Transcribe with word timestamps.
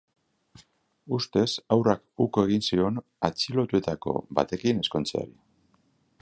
Ustez, 1.17 1.49
haurrak 1.75 2.01
uko 2.25 2.45
egin 2.47 2.65
zion 2.69 2.97
atxilotuetako 3.29 4.17
batekin 4.41 4.83
ezkontzeari. 4.87 5.37